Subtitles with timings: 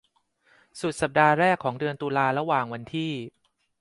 [0.79, 3.11] สุดสัปดาห์แรกของเดือนตุลาระหว่างวันที่